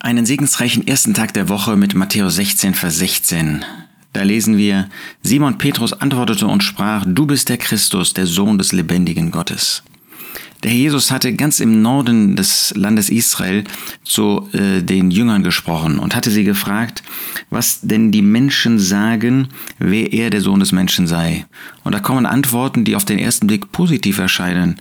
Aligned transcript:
einen 0.00 0.26
segensreichen 0.26 0.86
ersten 0.86 1.14
Tag 1.14 1.34
der 1.34 1.48
Woche 1.48 1.76
mit 1.76 1.94
Matthäus 1.94 2.36
16, 2.36 2.74
Vers 2.74 2.98
16. 2.98 3.64
Da 4.12 4.22
lesen 4.22 4.56
wir, 4.56 4.88
Simon 5.22 5.58
Petrus 5.58 5.92
antwortete 5.92 6.46
und 6.46 6.62
sprach, 6.62 7.04
Du 7.06 7.26
bist 7.26 7.48
der 7.48 7.58
Christus, 7.58 8.14
der 8.14 8.26
Sohn 8.26 8.58
des 8.58 8.72
lebendigen 8.72 9.30
Gottes. 9.30 9.82
Der 10.62 10.70
Herr 10.70 10.78
Jesus 10.78 11.10
hatte 11.10 11.34
ganz 11.34 11.60
im 11.60 11.82
Norden 11.82 12.34
des 12.34 12.72
Landes 12.74 13.10
Israel 13.10 13.64
zu 14.04 14.48
äh, 14.52 14.82
den 14.82 15.10
Jüngern 15.10 15.42
gesprochen 15.42 15.98
und 15.98 16.16
hatte 16.16 16.30
sie 16.30 16.44
gefragt, 16.44 17.02
was 17.50 17.80
denn 17.82 18.10
die 18.10 18.22
Menschen 18.22 18.78
sagen, 18.78 19.48
wer 19.78 20.12
er 20.12 20.30
der 20.30 20.40
Sohn 20.40 20.60
des 20.60 20.72
Menschen 20.72 21.06
sei. 21.06 21.44
Und 21.84 21.94
da 21.94 22.00
kommen 22.00 22.26
Antworten, 22.26 22.84
die 22.84 22.96
auf 22.96 23.04
den 23.04 23.18
ersten 23.18 23.46
Blick 23.46 23.70
positiv 23.70 24.18
erscheinen. 24.18 24.76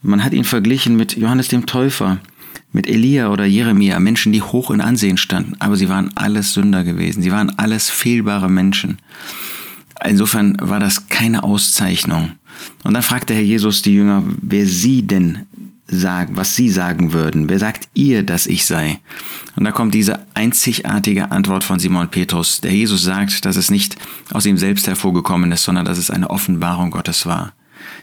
Man 0.00 0.22
hat 0.22 0.32
ihn 0.32 0.44
verglichen 0.44 0.96
mit 0.96 1.16
Johannes 1.16 1.48
dem 1.48 1.66
Täufer 1.66 2.20
mit 2.72 2.86
Elia 2.86 3.30
oder 3.30 3.44
Jeremia, 3.44 3.98
Menschen, 4.00 4.32
die 4.32 4.42
hoch 4.42 4.70
in 4.70 4.80
Ansehen 4.80 5.16
standen, 5.16 5.54
aber 5.60 5.76
sie 5.76 5.88
waren 5.88 6.10
alles 6.14 6.52
Sünder 6.52 6.84
gewesen, 6.84 7.22
sie 7.22 7.32
waren 7.32 7.58
alles 7.58 7.88
fehlbare 7.88 8.50
Menschen. 8.50 8.98
Insofern 10.04 10.56
war 10.60 10.78
das 10.78 11.08
keine 11.08 11.42
Auszeichnung. 11.42 12.32
Und 12.84 12.94
dann 12.94 13.02
fragte 13.02 13.34
Herr 13.34 13.42
Jesus 13.42 13.82
die 13.82 13.94
Jünger, 13.94 14.22
wer 14.42 14.66
sie 14.66 15.02
denn 15.02 15.46
sagen, 15.88 16.36
was 16.36 16.56
sie 16.56 16.68
sagen 16.68 17.12
würden. 17.12 17.48
Wer 17.48 17.58
sagt 17.58 17.88
ihr, 17.94 18.22
dass 18.22 18.46
ich 18.46 18.66
sei? 18.66 18.98
Und 19.54 19.64
da 19.64 19.72
kommt 19.72 19.94
diese 19.94 20.26
einzigartige 20.34 21.30
Antwort 21.30 21.64
von 21.64 21.78
Simon 21.78 22.10
Petrus. 22.10 22.60
Der 22.60 22.72
Jesus 22.72 23.02
sagt, 23.02 23.44
dass 23.44 23.56
es 23.56 23.70
nicht 23.70 23.96
aus 24.32 24.46
ihm 24.46 24.58
selbst 24.58 24.86
hervorgekommen 24.86 25.52
ist, 25.52 25.64
sondern 25.64 25.84
dass 25.84 25.98
es 25.98 26.10
eine 26.10 26.30
Offenbarung 26.30 26.90
Gottes 26.90 27.26
war. 27.26 27.52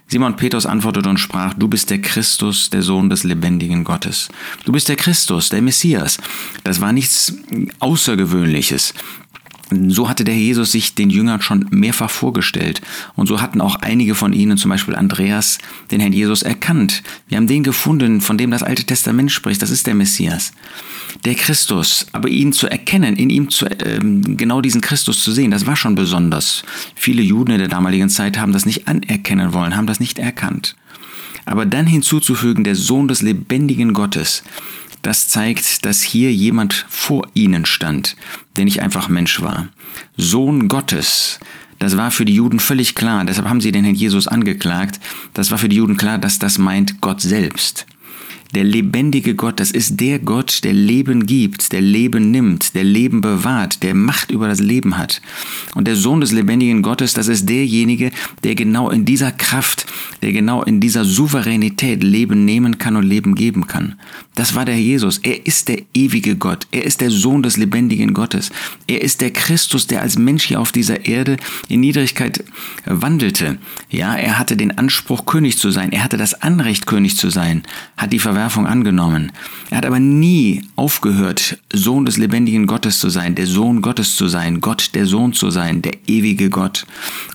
Simon 0.07 0.35
Petrus 0.35 0.65
antwortete 0.65 1.09
und 1.09 1.19
sprach, 1.19 1.53
du 1.53 1.67
bist 1.67 1.89
der 1.89 2.01
Christus, 2.01 2.69
der 2.69 2.81
Sohn 2.81 3.09
des 3.09 3.23
lebendigen 3.23 3.83
Gottes. 3.83 4.29
Du 4.65 4.71
bist 4.71 4.89
der 4.89 4.95
Christus, 4.95 5.49
der 5.49 5.61
Messias. 5.61 6.17
Das 6.63 6.81
war 6.81 6.91
nichts 6.91 7.33
Außergewöhnliches. 7.79 8.93
So 9.89 10.09
hatte 10.09 10.23
der 10.23 10.35
Jesus 10.35 10.71
sich 10.71 10.95
den 10.95 11.09
Jüngern 11.09 11.41
schon 11.41 11.67
mehrfach 11.69 12.09
vorgestellt. 12.09 12.81
Und 13.15 13.27
so 13.27 13.41
hatten 13.41 13.61
auch 13.61 13.75
einige 13.75 14.15
von 14.15 14.33
ihnen, 14.33 14.57
zum 14.57 14.69
Beispiel 14.69 14.95
Andreas, 14.95 15.57
den 15.91 15.99
Herrn 15.99 16.13
Jesus 16.13 16.41
erkannt. 16.43 17.03
Wir 17.27 17.37
haben 17.37 17.47
den 17.47 17.63
gefunden, 17.63 18.21
von 18.21 18.37
dem 18.37 18.51
das 18.51 18.63
Alte 18.63 18.83
Testament 18.83 19.31
spricht. 19.31 19.61
Das 19.61 19.69
ist 19.69 19.87
der 19.87 19.95
Messias. 19.95 20.51
Der 21.25 21.35
Christus. 21.35 22.07
Aber 22.11 22.29
ihn 22.29 22.53
zu 22.53 22.67
erkennen, 22.67 23.15
in 23.15 23.29
ihm 23.29 23.49
zu, 23.49 23.65
äh, 23.65 23.99
genau 23.99 24.61
diesen 24.61 24.81
Christus 24.81 25.21
zu 25.21 25.31
sehen, 25.31 25.51
das 25.51 25.65
war 25.65 25.75
schon 25.75 25.95
besonders. 25.95 26.63
Viele 26.95 27.21
Juden 27.21 27.51
in 27.51 27.59
der 27.59 27.67
damaligen 27.67 28.09
Zeit 28.09 28.37
haben 28.37 28.53
das 28.53 28.65
nicht 28.65 28.87
anerkennen 28.87 29.53
wollen, 29.53 29.75
haben 29.75 29.87
das 29.87 29.99
nicht 29.99 30.19
erkannt. 30.19 30.75
Aber 31.45 31.65
dann 31.65 31.85
hinzuzufügen, 31.85 32.63
der 32.63 32.75
Sohn 32.75 33.07
des 33.07 33.21
lebendigen 33.21 33.93
Gottes, 33.93 34.43
das 35.01 35.27
zeigt, 35.27 35.85
dass 35.85 36.01
hier 36.01 36.31
jemand 36.33 36.85
vor 36.89 37.27
ihnen 37.33 37.65
stand, 37.65 38.15
der 38.55 38.65
nicht 38.65 38.81
einfach 38.81 39.09
Mensch 39.09 39.41
war. 39.41 39.67
Sohn 40.17 40.69
Gottes. 40.69 41.39
Das 41.79 41.97
war 41.97 42.11
für 42.11 42.23
die 42.23 42.35
Juden 42.35 42.59
völlig 42.59 42.95
klar. 42.95 43.25
Deshalb 43.25 43.49
haben 43.49 43.59
sie 43.59 43.73
den 43.73 43.83
Herrn 43.83 43.95
Jesus 43.95 44.29
angeklagt. 44.29 45.01
Das 45.33 45.51
war 45.51 45.57
für 45.57 45.67
die 45.67 45.75
Juden 45.75 45.97
klar, 45.97 46.17
dass 46.17 46.39
das 46.39 46.57
meint 46.57 47.01
Gott 47.01 47.19
selbst. 47.19 47.85
Der 48.55 48.63
lebendige 48.63 49.33
Gott, 49.33 49.59
das 49.59 49.71
ist 49.71 49.99
der 49.99 50.19
Gott, 50.19 50.63
der 50.63 50.73
Leben 50.73 51.25
gibt, 51.25 51.71
der 51.71 51.81
Leben 51.81 52.29
nimmt, 52.29 52.75
der 52.75 52.83
Leben 52.83 53.19
bewahrt, 53.19 53.81
der 53.81 53.95
Macht 53.95 54.29
über 54.29 54.47
das 54.47 54.59
Leben 54.59 54.95
hat. 54.95 55.23
Und 55.73 55.87
der 55.87 55.95
Sohn 55.95 56.21
des 56.21 56.31
lebendigen 56.31 56.83
Gottes, 56.83 57.15
das 57.15 57.27
ist 57.27 57.49
derjenige, 57.49 58.11
der 58.43 58.53
genau 58.53 58.91
in 58.91 59.05
dieser 59.05 59.31
Kraft, 59.31 59.87
der 60.21 60.33
genau 60.33 60.61
in 60.61 60.79
dieser 60.79 61.03
Souveränität 61.03 62.03
Leben 62.03 62.45
nehmen 62.45 62.77
kann 62.77 62.95
und 62.95 63.05
Leben 63.07 63.33
geben 63.33 63.65
kann. 63.65 63.95
Das 64.35 64.53
war 64.53 64.65
der 64.65 64.79
Jesus. 64.79 65.17
Er 65.19 65.47
ist 65.47 65.67
der 65.67 65.81
ewige 65.95 66.35
Gott. 66.35 66.67
Er 66.71 66.83
ist 66.83 67.01
der 67.01 67.09
Sohn 67.09 67.41
des 67.41 67.57
lebendigen 67.57 68.13
Gottes. 68.13 68.51
Er 68.85 69.01
ist 69.01 69.21
der 69.21 69.31
Christus, 69.31 69.87
der 69.87 70.03
als 70.03 70.19
Mensch 70.19 70.45
hier 70.45 70.61
auf 70.61 70.71
dieser 70.71 71.07
Erde 71.07 71.37
in 71.69 71.79
Niedrigkeit 71.79 72.43
wandelte. 72.85 73.57
Ja, 73.89 74.15
er 74.15 74.37
hatte 74.37 74.55
den 74.57 74.77
Anspruch, 74.77 75.25
König 75.25 75.57
zu 75.57 75.71
sein. 75.71 75.91
Er 75.91 76.03
hatte 76.03 76.17
das 76.17 76.35
Anrecht, 76.35 76.85
König 76.85 77.17
zu 77.17 77.31
sein, 77.31 77.63
hat 77.97 78.13
die 78.13 78.19
Verwerfung 78.19 78.42
Unterwerfung 78.43 78.67
angenommen. 78.67 79.31
Er 79.69 79.77
hat 79.77 79.85
aber 79.85 79.99
nie 79.99 80.63
aufgehört, 80.75 81.57
Sohn 81.71 82.05
des 82.05 82.17
lebendigen 82.17 82.67
Gottes 82.67 82.99
zu 82.99 83.09
sein, 83.09 83.35
der 83.35 83.47
Sohn 83.47 83.81
Gottes 83.81 84.17
zu 84.17 84.27
sein, 84.27 84.59
Gott 84.59 84.89
der 84.95 85.05
Sohn 85.05 85.31
zu 85.31 85.49
sein, 85.49 85.81
der 85.81 85.93
ewige 86.07 86.49
Gott. 86.49 86.85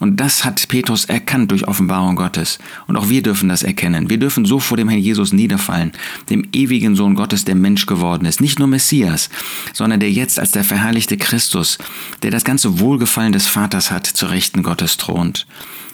Und 0.01 0.21
das 0.21 0.45
hat 0.45 0.69
Petrus 0.69 1.07
erkannt 1.07 1.51
durch 1.51 1.67
Offenbarung 1.67 2.15
Gottes. 2.17 2.59
Und 2.87 2.97
auch 2.97 3.09
wir 3.09 3.23
dürfen 3.23 3.49
das 3.49 3.63
erkennen. 3.63 4.11
Wir 4.11 4.19
dürfen 4.19 4.45
so 4.45 4.59
vor 4.59 4.77
dem 4.77 4.91
Herrn 4.91 5.01
Jesus 5.01 5.33
niederfallen, 5.33 5.93
dem 6.29 6.47
ewigen 6.53 6.95
Sohn 6.95 7.15
Gottes, 7.15 7.47
der 7.47 7.55
Mensch 7.55 7.87
geworden 7.87 8.27
ist. 8.27 8.43
Nicht 8.43 8.59
nur 8.59 8.69
Messias, 8.69 9.31
sondern 9.73 10.01
der 10.01 10.13
jetzt 10.13 10.39
als 10.39 10.51
der 10.51 10.65
verherrlichte 10.65 11.17
Christus, 11.17 11.79
der 12.23 12.31
das 12.31 12.45
ganze 12.45 12.81
Wohlgefallen 12.81 13.33
des 13.33 13.47
Vaters 13.47 13.91
hat, 13.91 14.07
zur 14.07 14.31
Rechten 14.31 14.63
Gottes 14.63 14.99
thront. 14.99 15.47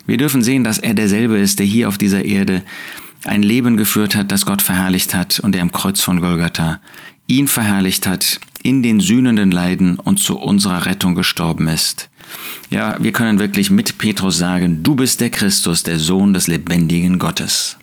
Wir 0.07 0.17
dürfen 0.17 0.43
sehen, 0.43 0.65
dass 0.65 0.79
er 0.79 0.93
derselbe 0.93 1.39
ist, 1.39 1.61
der 1.61 1.67
hier 1.67 1.89
auf 1.89 1.99
dieser 1.99 2.25
Erde 2.25 2.63
ein 3.25 3.43
Leben 3.43 3.77
geführt 3.77 4.15
hat, 4.15 4.31
das 4.31 4.47
Gott 4.47 4.62
verherrlicht 4.62 5.15
hat 5.15 5.41
und 5.41 5.55
der 5.55 5.62
am 5.62 5.73
Kreuz 5.73 6.01
von 6.01 6.21
Golgatha 6.21 6.81
ihn 7.27 7.49
verherrlicht 7.49 8.07
hat, 8.07 8.41
in 8.62 8.83
den 8.83 9.01
sühnenden 9.01 9.51
Leiden 9.51 9.99
und 9.99 10.19
zu 10.19 10.39
unserer 10.39 10.87
Rettung 10.87 11.15
gestorben 11.15 11.69
ist. 11.69 12.11
Ja, 12.71 12.97
wir 12.99 13.13
können 13.13 13.39
wirklich 13.39 13.71
mit 13.71 13.99
Petrus 13.99 14.39
sagen, 14.39 14.83
du 14.83 14.95
bist 14.95 15.21
der 15.21 15.31
Christus, 15.31 15.83
der 15.83 15.99
Sohn 15.99 16.33
des 16.33 16.47
lebendigen 16.47 17.19
Gottes. 17.19 17.77